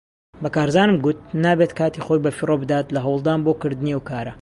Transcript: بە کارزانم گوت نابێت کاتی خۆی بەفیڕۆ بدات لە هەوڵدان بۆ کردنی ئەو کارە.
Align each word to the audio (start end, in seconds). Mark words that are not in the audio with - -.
بە 0.41 0.49
کارزانم 0.55 0.97
گوت 1.05 1.19
نابێت 1.43 1.71
کاتی 1.79 2.03
خۆی 2.05 2.23
بەفیڕۆ 2.25 2.55
بدات 2.63 2.85
لە 2.95 2.99
هەوڵدان 3.05 3.39
بۆ 3.45 3.51
کردنی 3.61 3.93
ئەو 3.95 4.03
کارە. 4.09 4.33